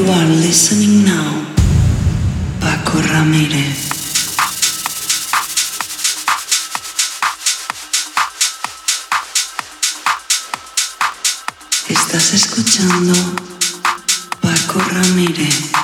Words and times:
You 0.00 0.06
are 0.06 0.24
listening 0.24 1.04
now, 1.04 1.44
Paco 2.58 3.02
Ramírez. 3.02 3.90
Estás 11.86 12.32
escuchando 12.32 13.12
Paco 14.40 14.80
Ramírez. 14.90 15.79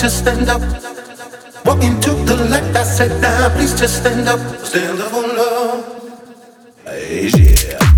just 0.00 0.20
stand 0.20 0.48
up. 0.48 0.62
Walk 1.66 1.82
into 1.84 2.12
the 2.24 2.48
light, 2.50 2.74
I 2.74 2.84
said, 2.84 3.20
now 3.20 3.50
please 3.54 3.78
just 3.78 3.98
stand 4.00 4.26
up. 4.26 4.40
Stand 4.64 4.98
up 4.98 5.12
on 5.12 5.36
love. 5.36 6.22
Hey, 6.84 7.28
yeah. 7.28 7.89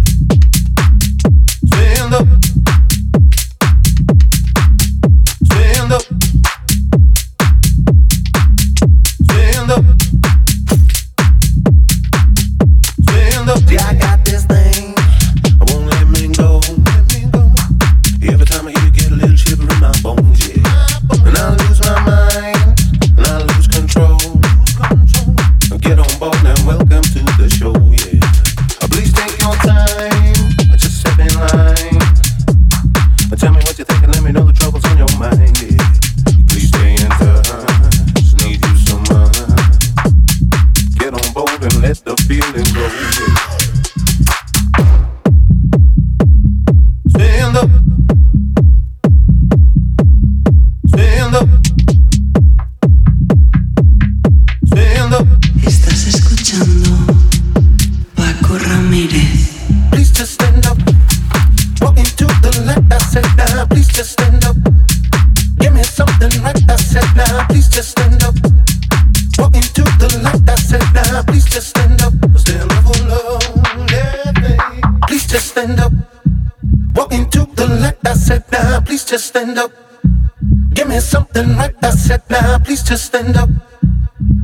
just 82.92 83.07
stand 83.07 83.38
up. 83.38 83.48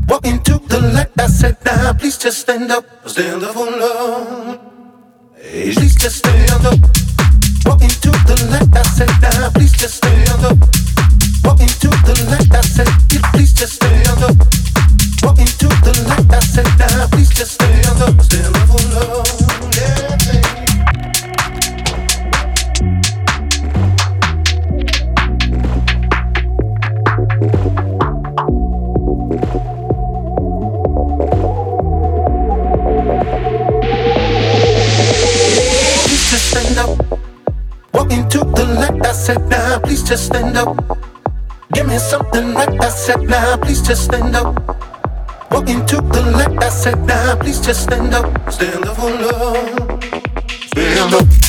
Walk 0.09 0.25
into 0.25 0.59
the 0.73 0.81
light. 0.81 1.13
I 1.21 1.27
said, 1.27 1.59
now 1.67 1.93
please 1.93 2.17
just 2.17 2.39
stand 2.39 2.73
up. 2.73 2.98
just 40.09 40.27
stand 40.29 40.57
up. 40.57 40.75
Give 41.75 41.87
me 41.87 41.99
something 41.99 42.55
like 42.55 42.81
I 42.81 42.89
said 42.89 43.21
now, 43.21 43.59
please 43.59 43.83
just 43.83 44.07
stand 44.07 44.35
up. 44.35 44.57
Walk 45.51 45.69
into 45.69 45.97
the 45.97 46.23
light 46.35 46.63
I 46.63 46.71
said 46.71 47.05
now, 47.05 47.37
please 47.37 47.61
just 47.61 47.83
stand 47.83 48.15
up. 48.15 48.27
Stand 48.51 48.87
up 48.87 48.97
for 48.97 49.11
love. 49.11 50.03
Stand 50.71 51.15
up. 51.15 51.48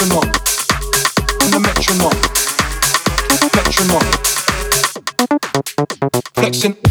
metronome, 0.00 0.30
metronome, 1.60 2.14
metronome, 3.56 4.04
flexing. 6.34 6.87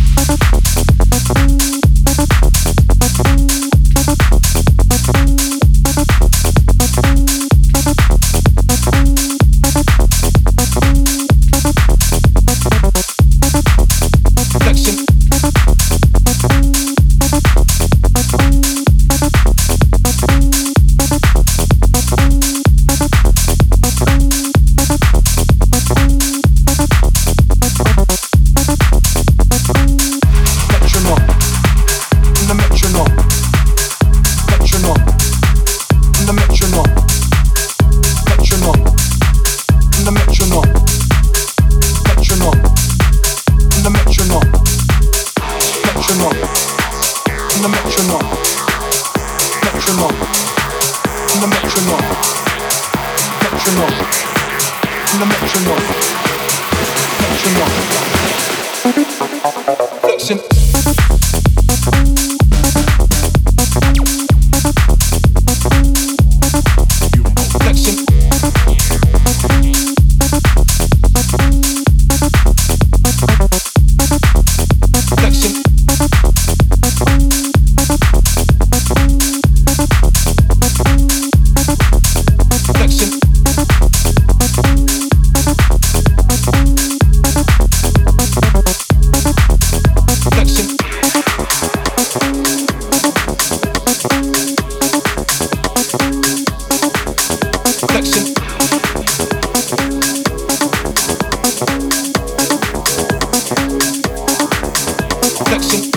protection. 105.57 105.96